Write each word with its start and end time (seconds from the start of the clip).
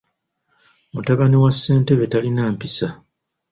Mutabani 0.93 1.37
wa 1.43 1.51
ssentebe 1.55 2.05
talina 2.11 2.43
mpisa. 2.53 2.87